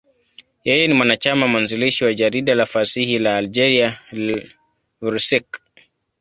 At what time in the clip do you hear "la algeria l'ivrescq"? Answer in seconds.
3.19-5.49